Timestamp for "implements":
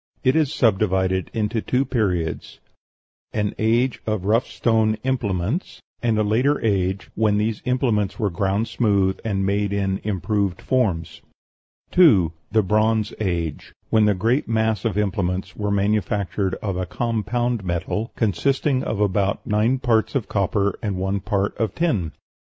5.03-5.79, 7.65-8.17, 14.97-15.55